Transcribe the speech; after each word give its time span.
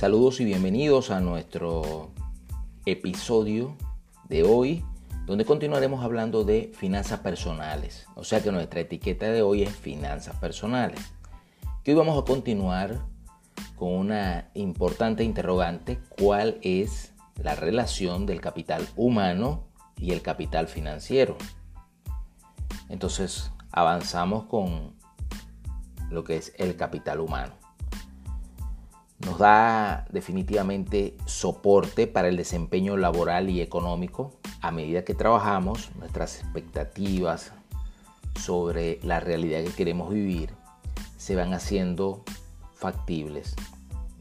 Saludos 0.00 0.40
y 0.40 0.46
bienvenidos 0.46 1.10
a 1.10 1.20
nuestro 1.20 2.08
episodio 2.86 3.76
de 4.30 4.44
hoy, 4.44 4.82
donde 5.26 5.44
continuaremos 5.44 6.02
hablando 6.02 6.42
de 6.42 6.72
finanzas 6.74 7.20
personales. 7.20 8.06
O 8.14 8.24
sea 8.24 8.42
que 8.42 8.50
nuestra 8.50 8.80
etiqueta 8.80 9.26
de 9.26 9.42
hoy 9.42 9.62
es 9.62 9.76
finanzas 9.76 10.36
personales. 10.36 11.12
Que 11.84 11.90
hoy 11.90 11.98
vamos 11.98 12.18
a 12.18 12.24
continuar 12.24 12.98
con 13.76 13.92
una 13.92 14.48
importante 14.54 15.22
interrogante, 15.22 16.00
¿cuál 16.18 16.56
es 16.62 17.12
la 17.36 17.54
relación 17.54 18.24
del 18.24 18.40
capital 18.40 18.88
humano 18.96 19.66
y 19.98 20.12
el 20.12 20.22
capital 20.22 20.66
financiero? 20.66 21.36
Entonces, 22.88 23.52
avanzamos 23.70 24.44
con 24.46 24.94
lo 26.08 26.24
que 26.24 26.36
es 26.36 26.54
el 26.56 26.74
capital 26.76 27.20
humano 27.20 27.59
nos 29.20 29.38
da 29.38 30.06
definitivamente 30.10 31.16
soporte 31.26 32.06
para 32.06 32.28
el 32.28 32.36
desempeño 32.36 32.96
laboral 32.96 33.50
y 33.50 33.60
económico 33.60 34.32
a 34.62 34.70
medida 34.70 35.04
que 35.04 35.14
trabajamos, 35.14 35.90
nuestras 35.98 36.40
expectativas 36.40 37.52
sobre 38.38 38.98
la 39.02 39.20
realidad 39.20 39.62
que 39.62 39.72
queremos 39.72 40.10
vivir 40.10 40.54
se 41.16 41.36
van 41.36 41.52
haciendo 41.52 42.24
factibles, 42.74 43.56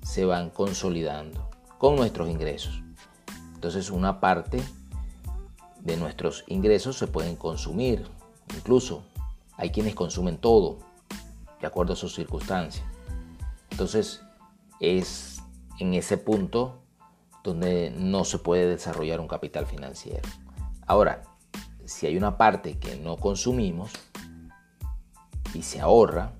se 0.01 0.25
van 0.25 0.49
consolidando 0.49 1.49
con 1.77 1.95
nuestros 1.95 2.29
ingresos. 2.29 2.83
Entonces 3.55 3.89
una 3.89 4.19
parte 4.19 4.61
de 5.81 5.97
nuestros 5.97 6.43
ingresos 6.47 6.97
se 6.97 7.07
pueden 7.07 7.35
consumir, 7.37 8.05
incluso 8.55 9.03
hay 9.55 9.69
quienes 9.69 9.95
consumen 9.95 10.37
todo 10.37 10.79
de 11.61 11.67
acuerdo 11.67 11.93
a 11.93 11.97
sus 11.97 12.15
circunstancias. 12.15 12.85
Entonces 13.69 14.21
es 14.79 15.41
en 15.79 15.93
ese 15.93 16.17
punto 16.17 16.81
donde 17.43 17.91
no 17.91 18.25
se 18.25 18.39
puede 18.39 18.67
desarrollar 18.67 19.19
un 19.19 19.27
capital 19.27 19.65
financiero. 19.65 20.27
Ahora, 20.85 21.23
si 21.85 22.05
hay 22.05 22.17
una 22.17 22.37
parte 22.37 22.77
que 22.77 22.95
no 22.97 23.17
consumimos 23.17 23.91
y 25.53 25.63
se 25.63 25.79
ahorra, 25.79 26.33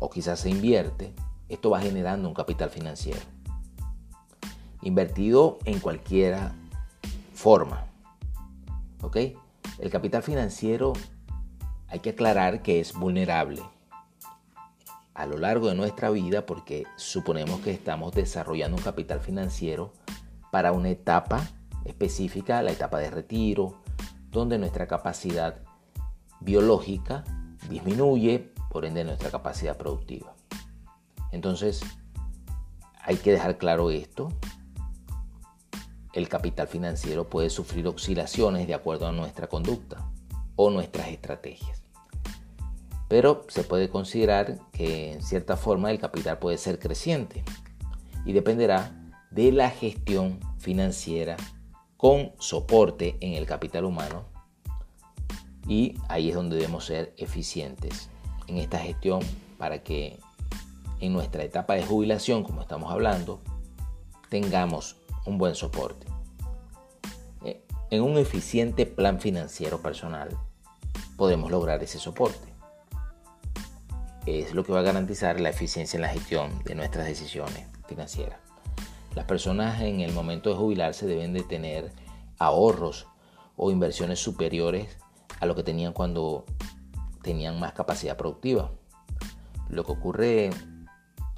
o 0.00 0.10
quizás 0.10 0.40
se 0.40 0.50
invierte, 0.50 1.14
esto 1.48 1.70
va 1.70 1.80
generando 1.80 2.28
un 2.28 2.34
capital 2.34 2.70
financiero. 2.70 3.20
Invertido 4.82 5.58
en 5.64 5.78
cualquier 5.78 6.36
forma. 7.34 7.86
¿Ok? 9.02 9.16
El 9.78 9.90
capital 9.90 10.22
financiero 10.22 10.92
hay 11.88 12.00
que 12.00 12.10
aclarar 12.10 12.62
que 12.62 12.80
es 12.80 12.92
vulnerable 12.92 13.62
a 15.14 15.26
lo 15.26 15.38
largo 15.38 15.68
de 15.68 15.76
nuestra 15.76 16.10
vida 16.10 16.44
porque 16.44 16.84
suponemos 16.96 17.60
que 17.60 17.70
estamos 17.70 18.12
desarrollando 18.12 18.76
un 18.76 18.82
capital 18.82 19.20
financiero 19.20 19.92
para 20.50 20.72
una 20.72 20.90
etapa 20.90 21.48
específica, 21.84 22.62
la 22.62 22.72
etapa 22.72 22.98
de 22.98 23.10
retiro, 23.10 23.80
donde 24.30 24.58
nuestra 24.58 24.88
capacidad 24.88 25.60
biológica 26.40 27.24
disminuye, 27.68 28.52
por 28.70 28.84
ende 28.84 29.04
nuestra 29.04 29.30
capacidad 29.30 29.76
productiva. 29.76 30.34
Entonces, 31.30 31.80
hay 33.00 33.16
que 33.16 33.30
dejar 33.30 33.56
claro 33.56 33.90
esto. 33.90 34.32
El 36.12 36.28
capital 36.28 36.66
financiero 36.66 37.28
puede 37.30 37.50
sufrir 37.50 37.86
oscilaciones 37.86 38.66
de 38.66 38.74
acuerdo 38.74 39.06
a 39.06 39.12
nuestra 39.12 39.46
conducta 39.46 40.10
o 40.56 40.70
nuestras 40.70 41.08
estrategias 41.08 41.83
pero 43.14 43.44
se 43.46 43.62
puede 43.62 43.90
considerar 43.90 44.58
que 44.72 45.12
en 45.12 45.22
cierta 45.22 45.56
forma 45.56 45.92
el 45.92 46.00
capital 46.00 46.40
puede 46.40 46.58
ser 46.58 46.80
creciente 46.80 47.44
y 48.26 48.32
dependerá 48.32 48.92
de 49.30 49.52
la 49.52 49.70
gestión 49.70 50.40
financiera 50.58 51.36
con 51.96 52.32
soporte 52.40 53.16
en 53.20 53.34
el 53.34 53.46
capital 53.46 53.84
humano 53.84 54.24
y 55.68 55.96
ahí 56.08 56.30
es 56.30 56.34
donde 56.34 56.56
debemos 56.56 56.86
ser 56.86 57.14
eficientes 57.16 58.10
en 58.48 58.58
esta 58.58 58.80
gestión 58.80 59.20
para 59.58 59.84
que 59.84 60.18
en 60.98 61.12
nuestra 61.12 61.44
etapa 61.44 61.74
de 61.74 61.86
jubilación, 61.86 62.42
como 62.42 62.62
estamos 62.62 62.90
hablando, 62.90 63.40
tengamos 64.28 64.96
un 65.24 65.38
buen 65.38 65.54
soporte. 65.54 66.08
Eh, 67.44 67.62
en 67.90 68.02
un 68.02 68.18
eficiente 68.18 68.86
plan 68.86 69.20
financiero 69.20 69.80
personal 69.80 70.36
podemos 71.16 71.52
lograr 71.52 71.80
ese 71.80 72.00
soporte 72.00 72.53
es 74.26 74.54
lo 74.54 74.64
que 74.64 74.72
va 74.72 74.80
a 74.80 74.82
garantizar 74.82 75.40
la 75.40 75.50
eficiencia 75.50 75.96
en 75.96 76.02
la 76.02 76.08
gestión 76.08 76.62
de 76.64 76.74
nuestras 76.74 77.06
decisiones 77.06 77.66
financieras. 77.86 78.38
Las 79.14 79.26
personas 79.26 79.80
en 79.80 80.00
el 80.00 80.12
momento 80.12 80.50
de 80.50 80.56
jubilarse 80.56 81.06
deben 81.06 81.32
de 81.32 81.42
tener 81.42 81.92
ahorros 82.38 83.06
o 83.56 83.70
inversiones 83.70 84.18
superiores 84.18 84.98
a 85.40 85.46
lo 85.46 85.54
que 85.54 85.62
tenían 85.62 85.92
cuando 85.92 86.44
tenían 87.22 87.60
más 87.60 87.72
capacidad 87.72 88.16
productiva. 88.16 88.72
Lo 89.68 89.84
que 89.84 89.92
ocurre 89.92 90.50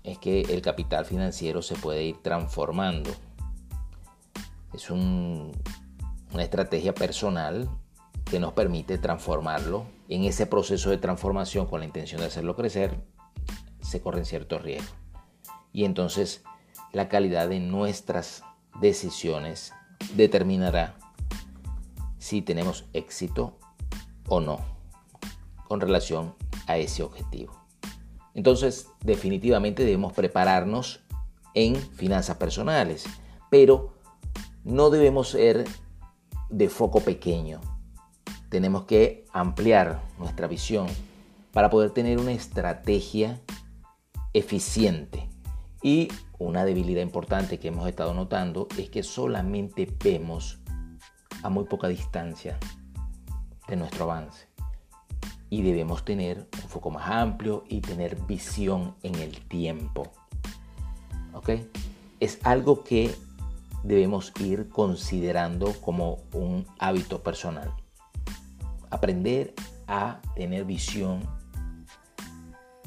es 0.04 0.18
que 0.18 0.42
el 0.42 0.62
capital 0.62 1.04
financiero 1.04 1.62
se 1.62 1.74
puede 1.74 2.04
ir 2.04 2.22
transformando. 2.22 3.10
Es 4.72 4.90
una 4.90 5.52
estrategia 6.38 6.94
personal 6.94 7.68
que 8.30 8.40
nos 8.40 8.52
permite 8.52 8.98
transformarlo. 8.98 9.86
En 10.08 10.24
ese 10.24 10.46
proceso 10.46 10.90
de 10.90 10.98
transformación 10.98 11.66
con 11.66 11.80
la 11.80 11.86
intención 11.86 12.20
de 12.20 12.28
hacerlo 12.28 12.54
crecer, 12.54 13.00
se 13.80 14.00
corren 14.00 14.24
ciertos 14.24 14.62
riesgos. 14.62 14.94
Y 15.72 15.84
entonces 15.84 16.42
la 16.92 17.08
calidad 17.08 17.48
de 17.48 17.60
nuestras 17.60 18.42
decisiones 18.80 19.72
determinará 20.14 20.96
si 22.18 22.42
tenemos 22.42 22.84
éxito 22.92 23.58
o 24.28 24.40
no 24.40 24.60
con 25.68 25.80
relación 25.80 26.34
a 26.66 26.76
ese 26.78 27.02
objetivo. 27.02 27.52
Entonces, 28.34 28.88
definitivamente 29.02 29.84
debemos 29.84 30.12
prepararnos 30.12 31.00
en 31.54 31.76
finanzas 31.76 32.36
personales, 32.36 33.04
pero 33.50 33.94
no 34.62 34.90
debemos 34.90 35.30
ser 35.30 35.64
de 36.50 36.68
foco 36.68 37.00
pequeño 37.00 37.60
tenemos 38.48 38.84
que 38.84 39.24
ampliar 39.32 40.02
nuestra 40.18 40.46
visión 40.46 40.86
para 41.52 41.70
poder 41.70 41.90
tener 41.90 42.18
una 42.18 42.32
estrategia 42.32 43.40
eficiente. 44.32 45.28
Y 45.82 46.08
una 46.38 46.64
debilidad 46.64 47.02
importante 47.02 47.58
que 47.58 47.68
hemos 47.68 47.88
estado 47.88 48.12
notando 48.14 48.68
es 48.76 48.90
que 48.90 49.02
solamente 49.02 49.90
vemos 50.02 50.60
a 51.42 51.48
muy 51.48 51.64
poca 51.64 51.88
distancia 51.88 52.58
de 53.68 53.76
nuestro 53.76 54.04
avance. 54.04 54.48
Y 55.48 55.62
debemos 55.62 56.04
tener 56.04 56.48
un 56.62 56.68
foco 56.68 56.90
más 56.90 57.08
amplio 57.08 57.64
y 57.68 57.80
tener 57.80 58.16
visión 58.26 58.96
en 59.02 59.14
el 59.16 59.40
tiempo. 59.48 60.10
¿Ok? 61.32 61.50
Es 62.20 62.40
algo 62.42 62.82
que 62.82 63.14
debemos 63.84 64.32
ir 64.40 64.68
considerando 64.68 65.72
como 65.80 66.18
un 66.32 66.66
hábito 66.78 67.22
personal 67.22 67.72
aprender 68.90 69.54
a 69.86 70.20
tener 70.34 70.64
visión 70.64 71.20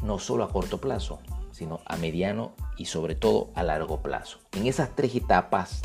no 0.01 0.19
solo 0.19 0.43
a 0.43 0.49
corto 0.49 0.79
plazo, 0.79 1.19
sino 1.51 1.81
a 1.85 1.97
mediano 1.97 2.53
y 2.77 2.85
sobre 2.85 3.15
todo 3.15 3.51
a 3.55 3.63
largo 3.63 4.01
plazo. 4.01 4.39
En 4.53 4.65
esas 4.67 4.95
tres 4.95 5.15
etapas 5.15 5.81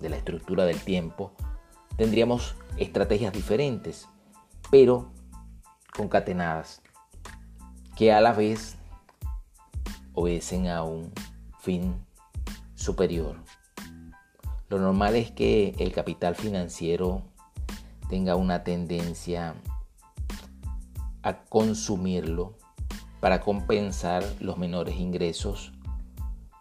de 0.00 0.08
la 0.08 0.16
estructura 0.16 0.64
del 0.64 0.80
tiempo 0.80 1.32
tendríamos 1.96 2.54
estrategias 2.76 3.32
diferentes, 3.32 4.08
pero 4.70 5.10
concatenadas, 5.96 6.82
que 7.96 8.12
a 8.12 8.20
la 8.20 8.32
vez 8.32 8.76
obedecen 10.14 10.68
a 10.68 10.84
un 10.84 11.12
fin 11.58 11.96
superior. 12.76 13.36
Lo 14.68 14.78
normal 14.78 15.16
es 15.16 15.32
que 15.32 15.74
el 15.78 15.92
capital 15.92 16.36
financiero 16.36 17.22
tenga 18.08 18.36
una 18.36 18.64
tendencia 18.64 19.54
a 21.22 21.44
consumirlo 21.44 22.56
para 23.20 23.40
compensar 23.40 24.24
los 24.40 24.58
menores 24.58 24.96
ingresos 24.96 25.72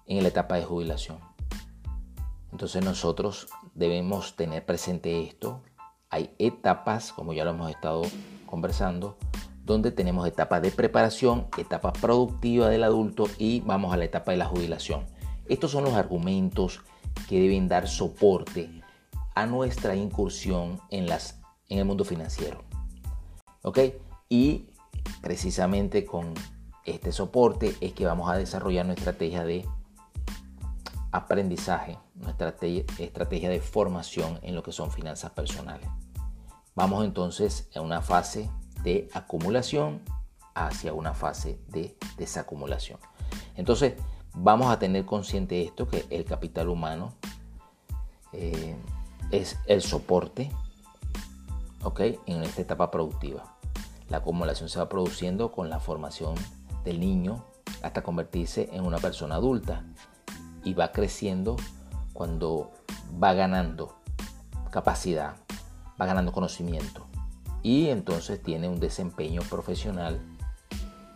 en 0.06 0.24
la 0.24 0.30
etapa 0.30 0.56
de 0.56 0.66
jubilación. 0.66 1.20
Entonces 2.52 2.84
nosotros 2.84 3.48
debemos 3.76 4.36
tener 4.36 4.66
presente 4.66 5.24
esto. 5.24 5.62
Hay 6.10 6.34
etapas, 6.40 7.14
como 7.14 7.34
ya 7.34 7.44
lo 7.44 7.52
hemos 7.52 7.70
estado 7.70 8.02
conversando, 8.46 9.18
donde 9.64 9.92
tenemos 9.92 10.26
etapas 10.28 10.62
de 10.62 10.72
preparación, 10.72 11.48
etapa 11.58 11.92
productiva 11.94 12.70
del 12.70 12.84
adulto 12.84 13.26
y 13.38 13.60
vamos 13.60 13.94
a 13.94 13.98
la 13.98 14.06
etapa 14.06 14.32
de 14.32 14.38
la 14.38 14.46
jubilación. 14.46 15.06
Estos 15.48 15.72
son 15.72 15.84
los 15.84 15.94
argumentos 15.94 16.82
que 17.28 17.40
deben 17.40 17.68
dar 17.68 17.88
soporte 17.88 18.77
a 19.38 19.46
nuestra 19.46 19.96
incursión 19.96 20.82
en, 20.90 21.08
las, 21.08 21.40
en 21.70 21.78
el 21.78 21.86
mundo 21.86 22.04
financiero. 22.04 22.64
¿Ok? 23.62 23.80
Y 24.30 24.72
precisamente 25.22 26.06
con 26.06 26.34
este 26.86 27.12
soporte 27.12 27.76
es 27.80 27.94
que 27.94 28.08
vamos 28.08 28.32
a 28.32 28.38
desarrollar 28.38 28.88
nuestra 28.88 29.12
estrategia 29.12 29.46
de 29.46 29.64
aprendizaje, 31.12 32.00
nuestra 32.16 32.56
estrategia 32.98 33.50
de 33.50 33.60
formación 33.60 34.40
en 34.42 34.56
lo 34.56 34.64
que 34.64 34.72
son 34.72 34.92
finanzas 34.92 35.30
personales. 35.32 35.88
Vamos 36.74 37.06
entonces 37.06 37.70
a 37.76 37.82
una 37.82 38.02
fase 38.02 38.50
de 38.82 39.08
acumulación 39.14 40.02
hacia 40.56 40.94
una 40.94 41.14
fase 41.14 41.60
de 41.68 41.96
desacumulación. 42.18 43.00
Entonces, 43.56 43.94
vamos 44.34 44.72
a 44.72 44.80
tener 44.80 45.06
consciente 45.06 45.62
esto, 45.62 45.88
que 45.88 46.08
el 46.10 46.26
capital 46.26 46.70
humano 46.70 47.14
eh, 48.34 48.76
es 49.32 49.58
el 49.66 49.82
soporte 49.82 50.52
en 52.26 52.44
esta 52.44 52.62
etapa 52.62 52.92
productiva. 52.92 53.56
La 54.10 54.18
acumulación 54.18 54.70
se 54.70 54.80
va 54.80 54.90
produciendo 54.90 55.52
con 55.52 55.70
la 55.70 55.80
formación 55.80 56.36
del 56.84 57.00
niño 57.00 57.46
hasta 57.82 58.04
convertirse 58.04 58.70
en 58.74 58.86
una 58.86 58.98
persona 58.98 59.36
adulta 59.36 59.84
y 60.64 60.74
va 60.74 60.92
creciendo 60.92 61.56
cuando 62.14 62.72
va 63.22 63.34
ganando 63.34 63.96
capacidad, 64.70 65.36
va 66.00 66.06
ganando 66.06 66.32
conocimiento 66.32 67.08
y 67.64 67.88
entonces 67.88 68.42
tiene 68.42 68.68
un 68.68 68.80
desempeño 68.80 69.42
profesional, 69.50 70.20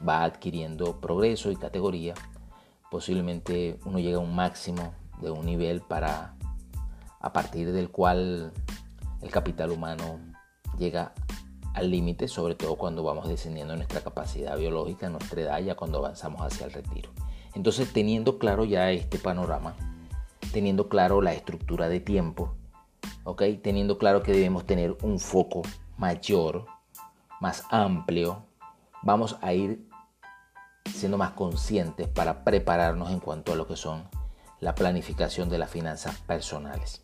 va 0.08 0.24
adquiriendo 0.24 1.00
progreso 1.00 1.52
y 1.52 1.56
categoría. 1.56 2.14
Posiblemente 2.90 3.80
uno 3.86 4.00
llega 4.00 4.18
a 4.18 4.22
un 4.22 4.36
máximo 4.36 4.94
de 5.22 5.32
un 5.32 5.46
nivel 5.46 5.82
para 5.82 6.36
a 7.22 7.34
partir 7.34 7.72
del 7.72 7.90
cual 7.90 8.52
el 9.22 9.30
capital 9.30 9.72
humano 9.72 10.20
llega 10.78 11.14
al 11.74 11.90
límite, 11.90 12.28
sobre 12.28 12.56
todo 12.56 12.76
cuando 12.76 13.04
vamos 13.04 13.28
descendiendo 13.28 13.76
nuestra 13.76 14.02
capacidad 14.02 14.58
biológica, 14.58 15.10
nuestra 15.10 15.42
edad, 15.42 15.60
ya 15.60 15.76
cuando 15.76 16.00
avanzamos 16.00 16.42
hacia 16.42 16.66
el 16.66 16.74
retiro. 16.74 17.12
Entonces, 17.54 17.92
teniendo 17.94 18.38
claro 18.38 18.66
ya 18.66 18.92
este 18.92 19.18
panorama, 19.20 19.76
teniendo 20.52 20.90
claro 20.90 21.22
la 21.22 21.34
estructura 21.34 21.90
de 21.90 22.00
tiempo, 22.00 22.56
¿ok? 23.24 23.44
Teniendo 23.62 23.98
claro 23.98 24.24
que 24.24 24.34
debemos 24.34 24.66
tener 24.66 24.98
un 25.02 25.20
foco 25.20 25.62
mayor, 25.98 26.66
más 27.40 27.64
amplio, 27.70 28.46
vamos 29.04 29.38
a 29.42 29.54
ir 29.54 29.88
siendo 30.90 31.18
más 31.18 31.32
conscientes 31.32 32.08
para 32.08 32.44
prepararnos 32.44 33.12
en 33.12 33.20
cuanto 33.20 33.54
a 33.54 33.56
lo 33.56 33.68
que 33.68 33.76
son 33.76 34.10
la 34.60 34.76
planificación 34.76 35.50
de 35.50 35.58
las 35.58 35.70
finanzas 35.70 36.18
personales. 36.22 37.02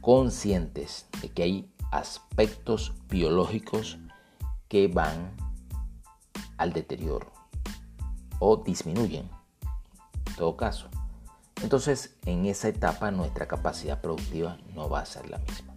Conscientes 0.00 1.06
de 1.20 1.30
que 1.30 1.42
hay 1.42 1.70
aspectos 1.90 2.94
biológicos 3.08 3.98
que 4.68 4.88
van 4.88 5.34
al 6.56 6.72
deterioro 6.72 7.32
o 8.38 8.56
disminuyen, 8.58 9.28
en 10.26 10.34
todo 10.36 10.56
caso. 10.56 10.88
Entonces, 11.62 12.16
en 12.26 12.46
esa 12.46 12.68
etapa 12.68 13.10
nuestra 13.10 13.48
capacidad 13.48 14.00
productiva 14.00 14.58
no 14.74 14.88
va 14.88 15.00
a 15.00 15.06
ser 15.06 15.30
la 15.30 15.38
misma. 15.38 15.74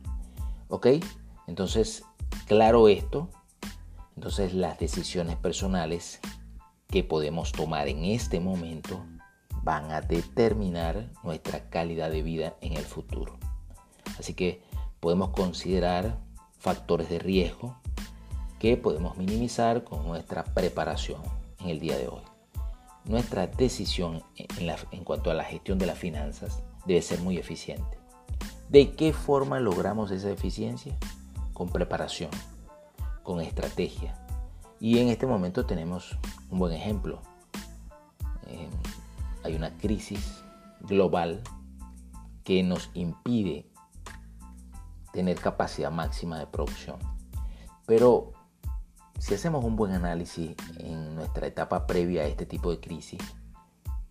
¿Ok? 0.68 0.88
Entonces, 1.48 2.04
claro 2.48 2.90
esto, 2.90 3.30
entonces 4.16 4.54
las 4.54 4.78
decisiones 4.78 5.38
personales 5.38 6.20
que 6.88 7.04
podemos 7.04 7.52
tomar 7.52 7.88
en 7.88 8.04
este 8.04 8.40
momento 8.40 9.06
van 9.64 9.92
a 9.92 10.02
determinar 10.02 11.10
nuestra 11.24 11.70
calidad 11.70 12.12
de 12.12 12.24
vida 12.24 12.56
en 12.62 12.74
el 12.74 12.84
futuro. 12.84 13.40
Así 14.20 14.34
que 14.34 14.62
podemos 15.00 15.30
considerar 15.30 16.18
factores 16.60 17.10
de 17.10 17.20
riesgo 17.20 17.78
que 18.60 18.76
podemos 18.76 19.18
minimizar 19.18 19.86
con 19.86 20.06
nuestra 20.06 20.44
preparación 20.44 21.22
en 21.62 21.70
el 21.70 21.80
día 21.80 21.98
de 21.98 22.10
hoy. 22.10 22.22
Nuestra 23.06 23.48
decisión 23.48 24.22
en, 24.36 25.04
cuanto 25.06 25.32
a 25.32 25.34
la 25.34 25.46
gestión 25.46 25.80
de 25.80 25.86
las 25.86 25.98
finanzas 25.98 26.62
debe 26.86 27.02
ser 27.02 27.22
muy 27.22 27.38
eficiente. 27.38 27.98
¿De 28.68 28.92
qué 28.92 29.14
forma 29.14 29.60
logramos 29.62 30.12
esa 30.12 30.30
eficiencia? 30.30 30.96
Con 31.54 31.70
preparación, 31.70 32.30
con 33.24 33.40
estrategia. 33.40 34.16
Y 34.82 35.00
en 35.00 35.08
este 35.08 35.26
momento 35.26 35.66
tenemos 35.66 36.18
un 36.52 36.60
buen 36.60 36.74
ejemplo. 36.74 37.22
Eh, 38.48 38.68
hay 39.44 39.56
una 39.56 39.76
crisis 39.78 40.44
global 40.82 41.42
que 42.44 42.64
nos 42.64 42.90
impide 42.94 43.69
tener 45.14 45.40
capacidad 45.40 45.92
máxima 45.92 46.40
de 46.40 46.48
producción. 46.48 46.98
Pero 47.86 48.34
si 49.20 49.34
hacemos 49.34 49.66
un 49.66 49.76
buen 49.76 49.92
análisis 49.92 50.56
en 50.78 51.16
nuestra 51.16 51.48
etapa 51.48 51.86
previa 51.88 52.22
a 52.22 52.26
este 52.26 52.46
tipo 52.46 52.72
de 52.72 52.80
crisis, 52.80 53.20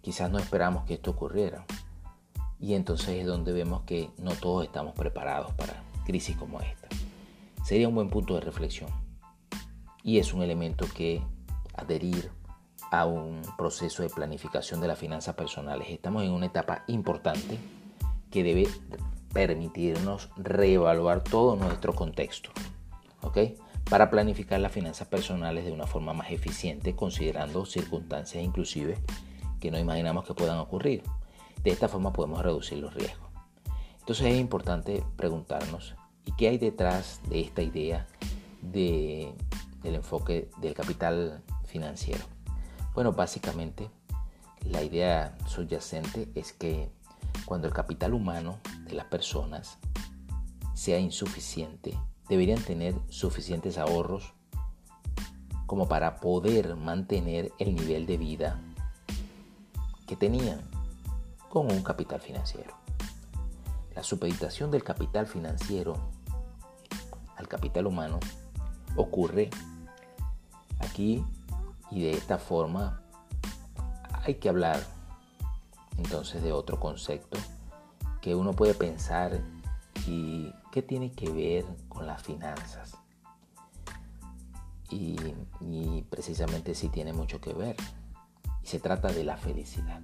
quizás 0.01 0.31
no 0.31 0.39
esperamos 0.39 0.85
que 0.85 0.95
esto 0.95 1.13
ocurriera. 1.13 1.65
Y 2.61 2.75
entonces 2.75 3.11
es 3.11 3.27
donde 3.27 3.53
vemos 3.53 3.83
que 3.83 4.11
no 4.19 4.33
todos 4.33 4.65
estamos 4.65 4.95
preparados 4.95 5.53
para 5.55 5.83
crisis 6.05 6.37
como 6.37 6.61
esta. 6.61 6.89
Sería 7.65 7.89
un 7.89 7.95
buen 7.95 8.11
punto 8.11 8.35
de 8.35 8.41
reflexión. 8.41 8.91
Y 10.03 10.19
es 10.19 10.33
un 10.35 10.43
elemento 10.43 10.87
que 10.95 11.23
adherir 11.75 12.31
a 12.91 13.05
un 13.05 13.43
proceso 13.57 14.03
de 14.03 14.09
planificación 14.09 14.81
de 14.81 14.89
las 14.89 14.99
finanzas 14.99 15.35
personales. 15.35 15.89
Estamos 15.91 16.23
en 16.23 16.31
una 16.31 16.47
etapa 16.47 16.85
importante 16.87 17.59
que 18.31 18.43
debe 18.43 18.69
permitirnos 19.47 20.31
reevaluar 20.37 21.23
todo 21.23 21.55
nuestro 21.55 21.95
contexto. 21.95 22.51
¿Ok? 23.23 23.39
Para 23.89 24.11
planificar 24.11 24.59
las 24.59 24.73
finanzas 24.73 25.07
personales 25.07 25.65
de 25.65 25.71
una 25.71 25.87
forma 25.87 26.13
más 26.13 26.33
eficiente, 26.33 26.97
considerando 26.97 27.65
circunstancias 27.65 28.43
inclusive 28.43 28.99
que 29.61 29.71
no 29.71 29.79
imaginamos 29.79 30.25
que 30.27 30.35
puedan 30.35 30.59
ocurrir. 30.59 31.05
De 31.63 31.71
esta 31.71 31.89
forma 31.89 32.13
podemos 32.13 32.43
reducir 32.43 32.79
los 32.79 32.93
riesgos. 32.95 33.29
Entonces 34.01 34.27
es 34.27 34.41
importante 34.41 35.05
preguntarnos, 35.15 35.95
¿y 36.25 36.33
qué 36.33 36.49
hay 36.49 36.59
detrás 36.59 37.21
de 37.29 37.39
esta 37.39 37.63
idea 37.63 38.09
de, 38.61 39.33
del 39.85 39.95
enfoque 39.95 40.51
del 40.61 40.75
capital 40.75 41.45
financiero? 41.65 42.25
Bueno, 42.93 43.13
básicamente 43.13 43.89
la 44.65 44.83
idea 44.83 45.39
subyacente 45.47 46.29
es 46.35 46.53
que 46.53 46.91
cuando 47.49 47.67
el 47.67 47.73
capital 47.73 48.13
humano 48.13 48.59
de 48.85 48.93
las 48.93 49.07
personas 49.07 49.79
sea 50.75 50.99
insuficiente, 50.99 51.99
deberían 52.29 52.61
tener 52.61 52.95
suficientes 53.09 53.79
ahorros 53.79 54.35
como 55.65 55.89
para 55.89 56.21
poder 56.21 56.77
mantener 56.77 57.51
el 57.59 57.75
nivel 57.75 58.05
de 58.05 58.19
vida 58.19 58.61
que 60.07 60.15
tenían 60.15 60.61
con 61.49 61.73
un 61.73 61.83
capital 61.83 62.21
financiero. 62.21 62.75
La 63.95 64.03
supeditación 64.03 64.71
del 64.71 64.85
capital 64.85 65.27
financiero 65.27 65.95
al 67.35 67.49
capital 67.49 67.87
humano 67.87 68.21
ocurre 68.95 69.49
aquí 70.81 71.25
y 71.91 72.03
de 72.03 72.11
esta 72.11 72.37
forma 72.37 73.01
hay 74.23 74.35
que 74.35 74.51
hablar 74.51 74.98
entonces 75.99 76.43
de 76.43 76.53
otro 76.53 76.79
concepto 76.81 77.39
que 78.21 78.35
uno 78.35 78.53
puede 78.53 78.75
pensar 78.75 79.41
y 80.07 80.53
qué 80.73 80.81
tiene 80.81 81.13
que 81.13 81.31
ver 81.31 81.65
con 81.89 82.07
las 82.07 82.23
finanzas. 82.23 82.97
Y, 84.91 85.17
precisamente 86.09 86.75
sí 86.75 86.89
tiene 86.89 87.13
mucho 87.13 87.41
que 87.41 87.53
ver. 87.53 87.77
Y 88.63 88.67
se 88.67 88.81
trata 88.81 89.09
de 89.09 89.25
la 89.25 89.37
felicidad. 89.37 90.01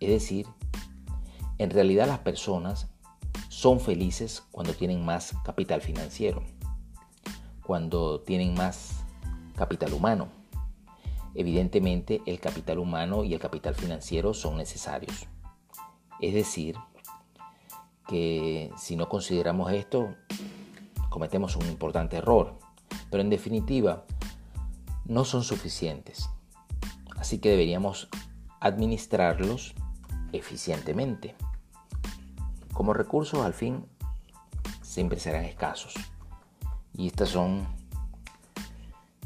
Es 0.00 0.08
decir, 0.08 0.46
en 1.58 1.70
realidad 1.70 2.06
las 2.06 2.20
personas 2.20 2.88
son 3.48 3.80
felices 3.80 4.42
cuando 4.50 4.72
tienen 4.72 5.04
más 5.04 5.34
capital 5.44 5.82
financiero, 5.82 6.42
cuando 7.64 8.20
tienen 8.20 8.54
más 8.54 9.04
capital 9.56 9.92
humano 9.92 10.41
Evidentemente 11.34 12.20
el 12.26 12.40
capital 12.40 12.78
humano 12.78 13.24
y 13.24 13.34
el 13.34 13.40
capital 13.40 13.74
financiero 13.74 14.34
son 14.34 14.56
necesarios. 14.56 15.26
Es 16.20 16.34
decir, 16.34 16.76
que 18.06 18.70
si 18.76 18.96
no 18.96 19.08
consideramos 19.08 19.72
esto, 19.72 20.14
cometemos 21.08 21.56
un 21.56 21.66
importante 21.66 22.16
error. 22.16 22.58
Pero 23.10 23.22
en 23.22 23.30
definitiva, 23.30 24.04
no 25.04 25.24
son 25.24 25.42
suficientes. 25.42 26.28
Así 27.16 27.38
que 27.38 27.50
deberíamos 27.50 28.08
administrarlos 28.60 29.74
eficientemente. 30.32 31.34
Como 32.72 32.94
recursos, 32.94 33.40
al 33.40 33.54
fin, 33.54 33.86
siempre 34.82 35.18
serán 35.18 35.44
escasos. 35.44 35.94
Y 36.94 37.06
estas 37.06 37.30
son 37.30 37.66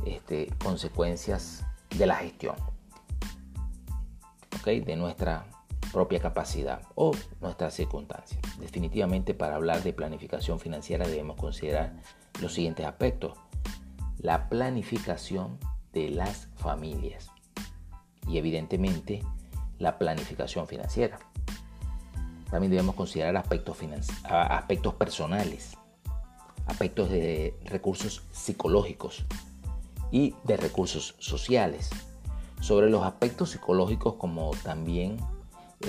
este, 0.05 0.49
consecuencias 0.63 1.66
de 1.97 2.07
la 2.07 2.17
gestión, 2.17 2.57
de 4.65 4.97
nuestra 4.97 5.47
propia 5.93 6.21
capacidad 6.21 6.83
o 6.97 7.13
nuestras 7.41 7.75
circunstancias. 7.75 8.41
Definitivamente 8.59 9.33
para 9.33 9.55
hablar 9.55 9.83
de 9.83 9.93
planificación 9.93 10.59
financiera 10.59 11.07
debemos 11.07 11.37
considerar 11.37 11.95
los 12.41 12.53
siguientes 12.53 12.85
aspectos. 12.85 13.39
La 14.19 14.49
planificación 14.49 15.59
de 15.93 16.11
las 16.11 16.49
familias 16.57 17.31
y 18.29 18.39
evidentemente 18.39 19.23
la 19.79 19.99
planificación 19.99 20.67
financiera. 20.67 21.19
también 22.51 22.71
debemos 22.71 22.95
considerar 22.95 23.37
aspectos, 23.37 23.79
aspectos 24.25 24.95
personales, 24.95 25.77
aspectos 26.67 27.09
de 27.09 27.57
recursos 27.65 28.23
psicológicos 28.33 29.25
y 30.11 30.35
de 30.45 30.57
recursos 30.57 31.15
sociales. 31.19 31.91
Sobre 32.61 32.91
los 32.91 33.05
aspectos 33.05 33.51
psicológicos 33.51 34.15
como 34.15 34.53
también 34.63 35.19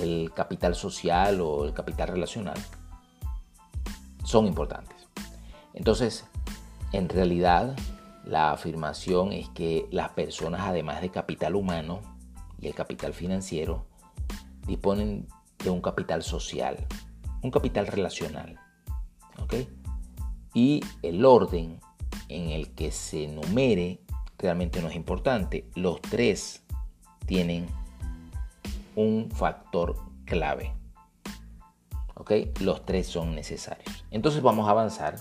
el 0.00 0.32
capital 0.34 0.74
social 0.74 1.40
o 1.40 1.64
el 1.64 1.72
capital 1.72 2.08
relacional 2.08 2.58
son 4.24 4.46
importantes. 4.46 4.96
Entonces, 5.72 6.26
en 6.92 7.08
realidad, 7.08 7.76
la 8.24 8.52
afirmación 8.52 9.32
es 9.32 9.48
que 9.50 9.86
las 9.90 10.10
personas, 10.10 10.62
además 10.62 11.00
de 11.00 11.10
capital 11.10 11.54
humano 11.54 12.00
y 12.60 12.66
el 12.66 12.74
capital 12.74 13.14
financiero, 13.14 13.86
disponen 14.66 15.26
de 15.64 15.70
un 15.70 15.80
capital 15.80 16.22
social, 16.22 16.86
un 17.42 17.50
capital 17.50 17.86
relacional. 17.86 18.58
¿ok? 19.42 19.54
Y 20.54 20.84
el 21.02 21.24
orden 21.24 21.80
en 22.28 22.50
el 22.50 22.74
que 22.74 22.90
se 22.90 23.28
numere 23.28 24.00
realmente 24.38 24.80
no 24.80 24.88
es 24.88 24.96
importante. 24.96 25.68
Los 25.74 26.00
tres 26.00 26.62
tienen 27.26 27.66
un 28.94 29.30
factor 29.30 29.96
clave. 30.24 30.74
¿Ok? 32.14 32.32
Los 32.60 32.84
tres 32.84 33.06
son 33.06 33.34
necesarios. 33.34 34.04
Entonces 34.10 34.42
vamos 34.42 34.68
a 34.68 34.70
avanzar 34.70 35.16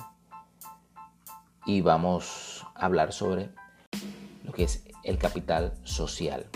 y 1.65 1.81
vamos 1.81 2.65
a 2.75 2.85
hablar 2.85 3.11
sobre 3.11 3.49
lo 4.43 4.53
que 4.53 4.63
es 4.63 4.85
el 5.03 5.17
capital 5.17 5.73
social, 5.83 6.47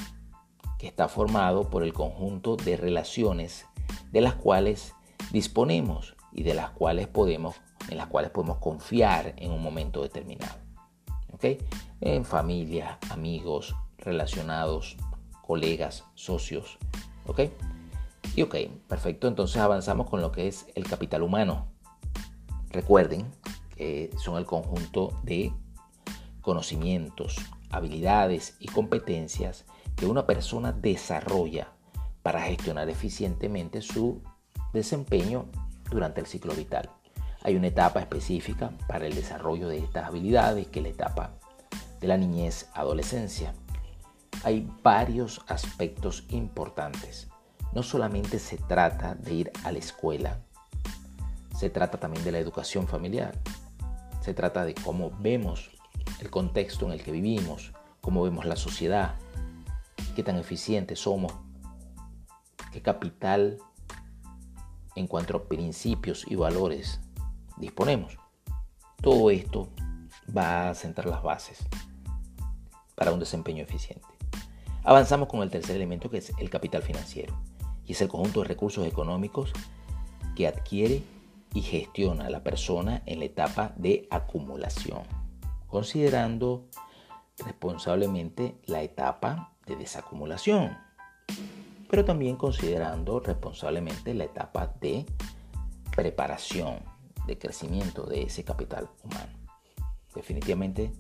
que 0.79 0.87
está 0.87 1.07
formado 1.07 1.69
por 1.69 1.83
el 1.83 1.93
conjunto 1.93 2.55
de 2.55 2.77
relaciones 2.77 3.65
de 4.11 4.21
las 4.21 4.35
cuales 4.35 4.93
disponemos 5.31 6.15
y 6.31 6.43
de 6.43 6.53
las 6.53 6.71
cuales 6.71 7.07
podemos, 7.07 7.55
en 7.89 7.97
las 7.97 8.07
cuales 8.07 8.31
podemos 8.31 8.57
confiar 8.57 9.33
en 9.37 9.51
un 9.51 9.61
momento 9.61 10.01
determinado. 10.01 10.70
En 12.01 12.25
familia, 12.25 12.97
amigos, 13.09 13.75
relacionados, 13.97 14.97
colegas, 15.41 16.03
socios. 16.15 16.77
¿Ok? 17.25 17.41
Y 18.35 18.41
ok, 18.43 18.55
perfecto. 18.87 19.27
Entonces 19.27 19.61
avanzamos 19.61 20.09
con 20.09 20.21
lo 20.21 20.31
que 20.31 20.47
es 20.47 20.67
el 20.75 20.87
capital 20.87 21.23
humano. 21.23 21.67
Recuerden 22.69 23.29
que 23.75 24.09
son 24.17 24.37
el 24.37 24.45
conjunto 24.45 25.19
de 25.23 25.53
conocimientos, 26.41 27.35
habilidades 27.69 28.55
y 28.59 28.67
competencias 28.67 29.65
que 29.95 30.05
una 30.05 30.25
persona 30.25 30.71
desarrolla 30.71 31.73
para 32.23 32.41
gestionar 32.41 32.89
eficientemente 32.89 33.81
su 33.81 34.21
desempeño 34.73 35.45
durante 35.89 36.21
el 36.21 36.27
ciclo 36.27 36.53
vital. 36.53 36.89
Hay 37.43 37.55
una 37.55 37.67
etapa 37.67 37.99
específica 37.99 38.71
para 38.87 39.07
el 39.07 39.15
desarrollo 39.15 39.67
de 39.67 39.79
estas 39.79 40.05
habilidades, 40.05 40.67
que 40.67 40.79
es 40.79 40.83
la 40.83 40.89
etapa 40.89 41.31
de 41.99 42.07
la 42.07 42.17
niñez 42.17 42.69
adolescencia. 42.73 43.53
Hay 44.43 44.69
varios 44.83 45.41
aspectos 45.47 46.25
importantes. 46.29 47.27
No 47.73 47.83
solamente 47.83 48.39
se 48.39 48.57
trata 48.57 49.15
de 49.15 49.33
ir 49.33 49.51
a 49.63 49.71
la 49.71 49.79
escuela, 49.79 50.39
se 51.57 51.69
trata 51.69 51.99
también 51.99 52.23
de 52.23 52.31
la 52.31 52.39
educación 52.39 52.87
familiar. 52.87 53.37
Se 54.21 54.33
trata 54.33 54.65
de 54.65 54.73
cómo 54.73 55.11
vemos 55.19 55.71
el 56.19 56.29
contexto 56.29 56.85
en 56.85 56.91
el 56.91 57.03
que 57.03 57.11
vivimos, 57.11 57.71
cómo 58.01 58.23
vemos 58.23 58.45
la 58.45 58.55
sociedad, 58.55 59.15
qué 60.15 60.23
tan 60.23 60.37
eficientes 60.37 60.99
somos 60.99 61.33
qué 62.71 62.81
capital 62.81 63.57
en 64.95 65.07
cuanto 65.07 65.37
a 65.37 65.43
principios 65.43 66.25
y 66.27 66.35
valores 66.35 66.99
disponemos. 67.61 68.17
Todo 69.01 69.31
esto 69.31 69.69
va 70.35 70.69
a 70.69 70.75
sentar 70.75 71.05
las 71.05 71.23
bases 71.23 71.59
para 72.95 73.13
un 73.13 73.19
desempeño 73.19 73.63
eficiente. 73.63 74.05
Avanzamos 74.83 75.29
con 75.29 75.41
el 75.41 75.49
tercer 75.49 75.77
elemento 75.77 76.09
que 76.09 76.17
es 76.17 76.33
el 76.37 76.49
capital 76.49 76.83
financiero 76.83 77.39
y 77.85 77.93
es 77.93 78.01
el 78.01 78.09
conjunto 78.09 78.41
de 78.41 78.47
recursos 78.47 78.85
económicos 78.85 79.53
que 80.35 80.47
adquiere 80.47 81.03
y 81.53 81.61
gestiona 81.61 82.29
la 82.29 82.43
persona 82.43 83.01
en 83.05 83.19
la 83.19 83.25
etapa 83.25 83.73
de 83.77 84.07
acumulación, 84.11 85.03
considerando 85.67 86.67
responsablemente 87.37 88.57
la 88.65 88.81
etapa 88.81 89.53
de 89.65 89.77
desacumulación 89.77 90.77
pero 91.91 92.05
también 92.05 92.37
considerando 92.37 93.19
responsablemente 93.19 94.13
la 94.13 94.23
etapa 94.23 94.73
de 94.79 95.05
preparación, 95.93 96.79
de 97.25 97.37
crecimiento 97.37 98.03
de 98.03 98.23
ese 98.23 98.43
capital 98.43 98.89
humano. 99.03 99.33
Definitivamente 100.13 100.91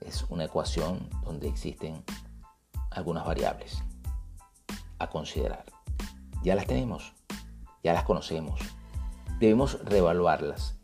es 0.00 0.24
una 0.28 0.44
ecuación 0.44 1.08
donde 1.24 1.48
existen 1.48 2.04
algunas 2.90 3.24
variables 3.24 3.82
a 4.98 5.08
considerar. 5.08 5.64
Ya 6.42 6.54
las 6.54 6.66
tenemos, 6.66 7.12
ya 7.82 7.92
las 7.92 8.04
conocemos. 8.04 8.60
Debemos 9.38 9.84
reevaluarlas. 9.84 10.78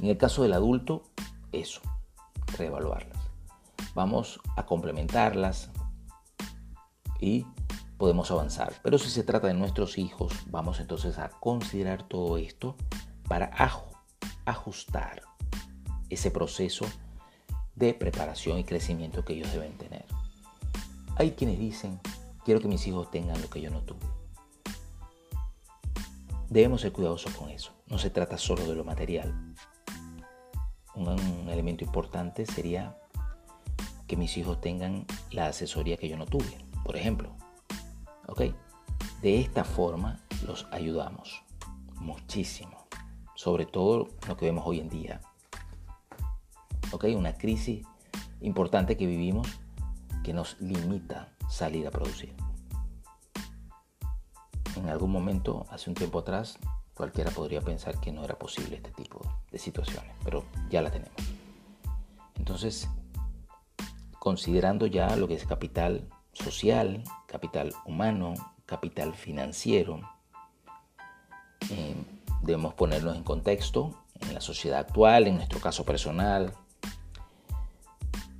En 0.00 0.08
el 0.08 0.18
caso 0.18 0.42
del 0.42 0.54
adulto, 0.54 1.04
eso, 1.52 1.80
reevaluarlas. 2.56 3.18
Vamos 3.94 4.40
a 4.56 4.64
complementarlas 4.64 5.70
y 7.20 7.46
podemos 7.98 8.30
avanzar. 8.30 8.72
Pero 8.82 8.98
si 8.98 9.10
se 9.10 9.22
trata 9.22 9.46
de 9.46 9.54
nuestros 9.54 9.98
hijos, 9.98 10.32
vamos 10.46 10.80
entonces 10.80 11.18
a 11.18 11.28
considerar 11.28 12.02
todo 12.02 12.36
esto 12.36 12.76
para 13.28 13.50
ajustar 14.44 15.22
ese 16.10 16.30
proceso 16.30 16.86
de 17.74 17.94
preparación 17.94 18.58
y 18.58 18.64
crecimiento 18.64 19.24
que 19.24 19.34
ellos 19.34 19.52
deben 19.52 19.76
tener. 19.78 20.04
Hay 21.16 21.32
quienes 21.32 21.58
dicen, 21.58 22.00
quiero 22.44 22.60
que 22.60 22.68
mis 22.68 22.86
hijos 22.86 23.10
tengan 23.10 23.40
lo 23.40 23.48
que 23.48 23.60
yo 23.60 23.70
no 23.70 23.80
tuve. 23.82 24.06
Debemos 26.48 26.82
ser 26.82 26.92
cuidadosos 26.92 27.34
con 27.34 27.48
eso. 27.48 27.72
No 27.86 27.98
se 27.98 28.10
trata 28.10 28.36
solo 28.36 28.66
de 28.66 28.74
lo 28.74 28.84
material. 28.84 29.54
Un 30.94 31.48
elemento 31.48 31.84
importante 31.84 32.44
sería 32.44 32.98
que 34.06 34.16
mis 34.16 34.36
hijos 34.36 34.60
tengan 34.60 35.06
la 35.30 35.46
asesoría 35.46 35.96
que 35.96 36.08
yo 36.08 36.18
no 36.18 36.26
tuve. 36.26 36.58
Por 36.84 36.96
ejemplo, 36.96 37.34
¿Ok? 38.32 38.42
De 39.20 39.40
esta 39.40 39.64
forma 39.64 40.20
los 40.46 40.66
ayudamos 40.70 41.42
muchísimo, 41.96 42.81
sobre 43.42 43.66
todo 43.66 44.06
lo 44.28 44.36
que 44.36 44.44
vemos 44.44 44.62
hoy 44.64 44.78
en 44.78 44.88
día. 44.88 45.20
¿Ok? 46.92 47.06
Una 47.16 47.36
crisis 47.36 47.84
importante 48.40 48.96
que 48.96 49.04
vivimos 49.04 49.48
que 50.22 50.32
nos 50.32 50.60
limita 50.60 51.34
salir 51.50 51.88
a 51.88 51.90
producir. 51.90 52.32
En 54.76 54.88
algún 54.88 55.10
momento, 55.10 55.66
hace 55.70 55.90
un 55.90 55.96
tiempo 55.96 56.20
atrás, 56.20 56.56
cualquiera 56.94 57.32
podría 57.32 57.60
pensar 57.60 57.98
que 57.98 58.12
no 58.12 58.22
era 58.22 58.38
posible 58.38 58.76
este 58.76 58.92
tipo 58.92 59.20
de 59.50 59.58
situaciones, 59.58 60.14
pero 60.22 60.44
ya 60.70 60.80
la 60.80 60.92
tenemos. 60.92 61.16
Entonces, 62.36 62.88
considerando 64.20 64.86
ya 64.86 65.16
lo 65.16 65.26
que 65.26 65.34
es 65.34 65.46
capital 65.46 66.08
social, 66.32 67.02
capital 67.26 67.74
humano, 67.86 68.34
capital 68.66 69.14
financiero. 69.14 70.00
Eh, 71.70 71.96
debemos 72.42 72.74
ponernos 72.74 73.16
en 73.16 73.22
contexto 73.22 73.94
en 74.20 74.34
la 74.34 74.40
sociedad 74.40 74.80
actual, 74.80 75.26
en 75.26 75.36
nuestro 75.36 75.60
caso 75.60 75.84
personal. 75.84 76.52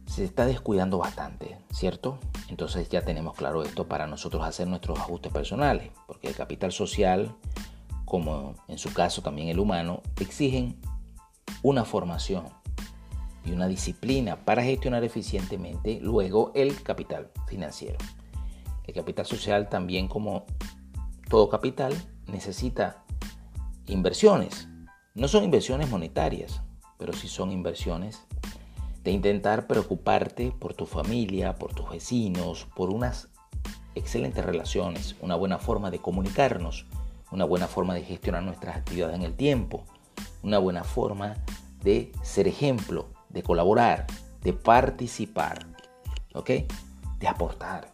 Se 0.06 0.24
está 0.24 0.44
descuidando 0.44 0.98
bastante, 0.98 1.58
¿cierto? 1.72 2.18
Entonces 2.48 2.88
ya 2.88 3.02
tenemos 3.02 3.34
claro 3.34 3.62
esto 3.62 3.88
para 3.88 4.06
nosotros 4.06 4.44
hacer 4.44 4.68
nuestros 4.68 4.98
ajustes 4.98 5.32
personales, 5.32 5.90
porque 6.06 6.28
el 6.28 6.34
capital 6.34 6.70
social, 6.70 7.34
como 8.04 8.54
en 8.68 8.78
su 8.78 8.92
caso 8.92 9.22
también 9.22 9.48
el 9.48 9.58
humano, 9.58 10.02
exigen 10.20 10.76
una 11.62 11.84
formación 11.84 12.44
y 13.44 13.52
una 13.52 13.68
disciplina 13.68 14.36
para 14.44 14.62
gestionar 14.62 15.02
eficientemente 15.02 15.98
luego 16.00 16.52
el 16.54 16.82
capital 16.82 17.30
financiero. 17.46 17.98
El 18.84 18.94
capital 18.94 19.26
social 19.26 19.68
también 19.68 20.08
como 20.08 20.44
todo 21.28 21.48
capital 21.48 21.94
necesita 22.26 23.01
inversiones. 23.86 24.68
No 25.14 25.28
son 25.28 25.44
inversiones 25.44 25.90
monetarias, 25.90 26.62
pero 26.98 27.12
sí 27.12 27.28
son 27.28 27.52
inversiones 27.52 28.22
de 29.04 29.10
intentar 29.10 29.66
preocuparte 29.66 30.52
por 30.52 30.74
tu 30.74 30.86
familia, 30.86 31.56
por 31.56 31.74
tus 31.74 31.90
vecinos, 31.90 32.66
por 32.76 32.90
unas 32.90 33.28
excelentes 33.94 34.44
relaciones, 34.44 35.16
una 35.20 35.34
buena 35.34 35.58
forma 35.58 35.90
de 35.90 35.98
comunicarnos, 35.98 36.86
una 37.30 37.44
buena 37.44 37.66
forma 37.66 37.94
de 37.94 38.02
gestionar 38.02 38.42
nuestras 38.42 38.76
actividades 38.76 39.16
en 39.16 39.22
el 39.22 39.34
tiempo, 39.34 39.84
una 40.42 40.58
buena 40.58 40.84
forma 40.84 41.34
de 41.82 42.12
ser 42.22 42.46
ejemplo 42.46 43.08
de 43.32 43.42
colaborar, 43.42 44.06
de 44.42 44.52
participar, 44.52 45.66
¿ok? 46.34 46.50
De 47.18 47.28
aportar. 47.28 47.92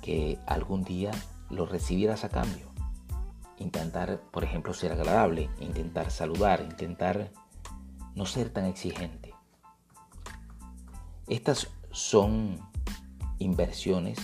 Que 0.00 0.38
algún 0.46 0.84
día 0.84 1.10
lo 1.50 1.66
recibieras 1.66 2.24
a 2.24 2.28
cambio. 2.28 2.73
Intentar, 3.58 4.20
por 4.30 4.44
ejemplo, 4.44 4.74
ser 4.74 4.92
agradable, 4.92 5.50
intentar 5.60 6.10
saludar, 6.10 6.62
intentar 6.62 7.30
no 8.14 8.26
ser 8.26 8.50
tan 8.50 8.66
exigente. 8.66 9.34
Estas 11.26 11.68
son 11.90 12.60
inversiones 13.38 14.18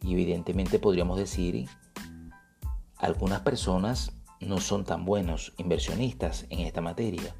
y 0.00 0.12
evidentemente 0.12 0.78
podríamos 0.78 1.18
decir 1.18 1.68
algunas 2.96 3.40
personas 3.40 4.12
no 4.40 4.58
son 4.58 4.84
tan 4.84 5.04
buenos 5.04 5.52
inversionistas 5.56 6.46
en 6.50 6.60
esta 6.60 6.80
materia 6.80 7.34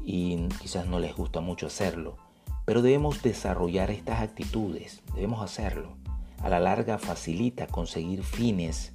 y 0.00 0.48
quizás 0.60 0.86
no 0.86 0.98
les 0.98 1.16
gusta 1.16 1.40
mucho 1.40 1.66
hacerlo, 1.66 2.16
pero 2.64 2.82
debemos 2.82 3.22
desarrollar 3.22 3.90
estas 3.90 4.20
actitudes, 4.20 5.02
debemos 5.14 5.42
hacerlo. 5.42 5.96
A 6.42 6.48
la 6.50 6.60
larga 6.60 6.98
facilita 6.98 7.66
conseguir 7.66 8.22
fines 8.22 8.93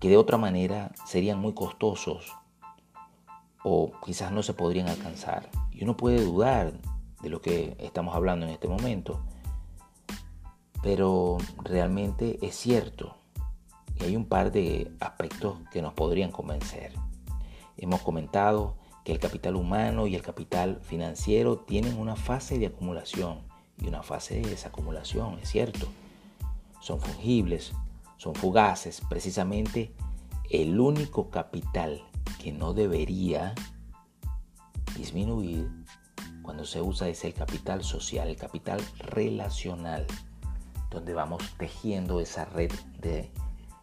que 0.00 0.08
de 0.08 0.16
otra 0.16 0.38
manera 0.38 0.92
serían 1.06 1.38
muy 1.38 1.54
costosos 1.54 2.36
o 3.62 3.92
quizás 4.04 4.30
no 4.32 4.42
se 4.42 4.54
podrían 4.54 4.88
alcanzar. 4.88 5.50
Y 5.72 5.84
uno 5.84 5.96
puede 5.96 6.24
dudar 6.24 6.72
de 7.22 7.28
lo 7.28 7.40
que 7.40 7.76
estamos 7.80 8.14
hablando 8.14 8.46
en 8.46 8.52
este 8.52 8.68
momento, 8.68 9.20
pero 10.82 11.38
realmente 11.64 12.38
es 12.42 12.54
cierto. 12.54 13.16
Y 13.98 14.04
hay 14.04 14.16
un 14.16 14.26
par 14.26 14.52
de 14.52 14.92
aspectos 15.00 15.58
que 15.72 15.82
nos 15.82 15.94
podrían 15.94 16.30
convencer. 16.30 16.92
Hemos 17.76 18.02
comentado 18.02 18.76
que 19.04 19.12
el 19.12 19.18
capital 19.18 19.56
humano 19.56 20.06
y 20.06 20.14
el 20.14 20.22
capital 20.22 20.80
financiero 20.82 21.58
tienen 21.58 21.98
una 21.98 22.16
fase 22.16 22.58
de 22.58 22.66
acumulación 22.66 23.40
y 23.78 23.88
una 23.88 24.02
fase 24.02 24.40
de 24.40 24.50
desacumulación, 24.50 25.38
es 25.40 25.48
cierto. 25.48 25.86
Son 26.80 27.00
fungibles, 27.00 27.72
son 28.16 28.34
fugaces. 28.34 29.00
Precisamente 29.08 29.94
el 30.50 30.78
único 30.78 31.30
capital 31.30 32.02
que 32.38 32.52
no 32.52 32.72
debería 32.72 33.54
disminuir 34.96 35.68
cuando 36.42 36.64
se 36.64 36.80
usa 36.80 37.08
es 37.08 37.24
el 37.24 37.34
capital 37.34 37.82
social, 37.82 38.28
el 38.28 38.36
capital 38.36 38.80
relacional, 38.98 40.06
donde 40.90 41.12
vamos 41.12 41.42
tejiendo 41.58 42.20
esa 42.20 42.44
red 42.44 42.70
de 43.00 43.30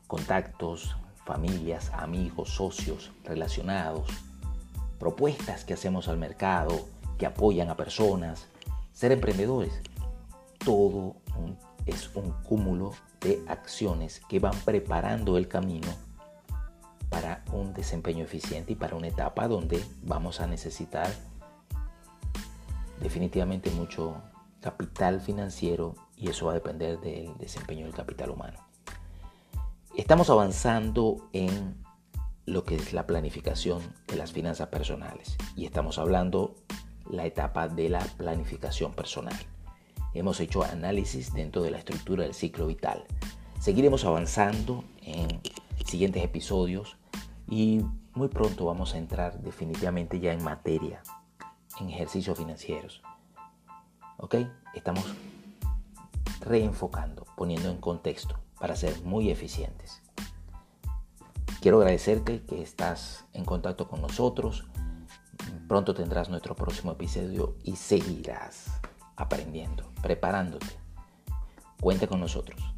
contactos, 0.08 0.96
familias, 1.26 1.92
amigos, 1.94 2.50
socios 2.50 3.12
relacionados, 3.26 4.08
propuestas 4.98 5.66
que 5.66 5.74
hacemos 5.74 6.08
al 6.08 6.18
mercado, 6.18 6.88
que 7.18 7.26
apoyan 7.26 7.70
a 7.70 7.76
personas, 7.76 8.48
ser 8.94 9.12
emprendedores. 9.12 9.74
Todo 10.64 11.18
es 11.86 12.10
un 12.16 12.32
cúmulo 12.44 12.94
de 13.24 13.44
acciones 13.48 14.22
que 14.28 14.40
van 14.40 14.56
preparando 14.66 15.38
el 15.38 15.48
camino 15.48 15.88
para 17.10 17.44
un 17.52 17.74
desempeño 17.74 18.24
eficiente 18.24 18.74
y 18.74 18.76
para 18.76 18.96
una 18.96 19.08
etapa 19.08 19.48
donde 19.48 19.84
vamos 20.02 20.42
a 20.42 20.48
necesitar 20.48 21.08
definitivamente 23.00 23.70
mucho 23.72 24.22
capital 24.62 25.22
financiero 25.22 25.96
y 26.18 26.30
eso 26.30 26.46
va 26.46 26.52
a 26.54 26.56
depender 26.56 27.00
del 27.00 27.38
desempeño 27.38 27.86
del 27.86 27.94
capital 27.94 28.32
humano. 28.32 28.60
Estamos 29.96 30.30
avanzando 30.30 31.30
en 31.34 31.84
lo 32.46 32.64
que 32.64 32.76
es 32.76 32.94
la 32.94 33.06
planificación 33.06 33.82
de 34.08 34.16
las 34.16 34.32
finanzas 34.32 34.70
personales 34.70 35.38
y 35.56 35.66
estamos 35.66 36.00
hablando 36.00 36.56
la 37.10 37.26
etapa 37.26 37.68
de 37.68 37.90
la 37.90 38.00
planificación 38.00 38.94
personal. 38.94 39.36
Hemos 40.14 40.40
hecho 40.40 40.64
análisis 40.64 41.34
dentro 41.34 41.64
de 41.64 41.72
la 41.72 41.80
estructura 41.80 42.24
del 42.24 42.36
ciclo 42.36 42.68
vital. 42.68 43.04
Seguiremos 43.60 44.06
avanzando 44.06 44.84
en 45.02 45.42
siguientes 45.86 46.24
episodios 46.24 46.98
y 47.50 47.82
muy 48.14 48.28
pronto 48.28 48.66
vamos 48.66 48.94
a 48.94 49.00
entrar 49.00 49.42
definitivamente 49.42 50.20
ya 50.20 50.32
en 50.32 50.44
materia, 50.44 51.02
en 51.80 51.90
ejercicios 51.90 52.38
financieros. 52.38 53.02
¿Ok? 54.18 54.36
Estamos 54.76 55.06
reenfocando, 56.42 57.26
poniendo 57.36 57.72
en 57.72 57.78
contexto 57.78 58.40
para 58.60 58.76
ser 58.76 59.02
muy 59.02 59.32
eficientes. 59.32 60.02
Quiero 61.60 61.78
agradecerte 61.78 62.44
que 62.44 62.62
estás 62.62 63.26
en 63.34 63.46
contacto 63.46 63.88
con 63.88 64.02
nosotros. 64.02 64.66
Pronto 65.68 65.96
tendrás 65.96 66.30
nuestro 66.30 66.56
próximo 66.56 66.92
episodio 66.92 67.56
y 67.64 67.78
seguirás 67.78 68.82
aprendiendo, 69.16 69.92
preparándote. 70.02 70.68
Cuenta 71.80 72.08
con 72.08 72.20
nosotros. 72.20 72.73